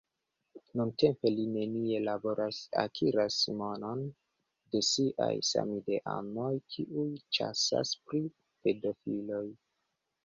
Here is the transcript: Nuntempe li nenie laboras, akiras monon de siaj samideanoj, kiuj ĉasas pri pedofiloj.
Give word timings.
Nuntempe 0.79 1.31
li 1.33 1.43
nenie 1.57 1.99
laboras, 2.05 2.61
akiras 2.83 3.37
monon 3.59 4.01
de 4.71 4.83
siaj 4.89 5.31
samideanoj, 5.51 6.51
kiuj 6.77 7.07
ĉasas 7.39 7.97
pri 8.09 8.23
pedofiloj. 8.65 9.47